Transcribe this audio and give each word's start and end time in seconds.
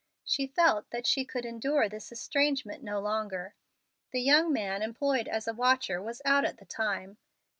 She 0.23 0.47
felt 0.47 0.89
that 0.89 1.05
she 1.05 1.23
could 1.25 1.45
endure 1.45 1.87
this 1.87 2.11
estrangement 2.11 2.81
no 2.83 2.99
longer. 2.99 3.53
The 4.09 4.19
young 4.23 4.51
man 4.51 4.81
employed 4.81 5.27
as 5.27 5.45
watcher 5.45 6.01
was 6.01 6.23
out 6.25 6.43
at 6.43 6.57
the 6.57 6.65
time. 6.65 7.17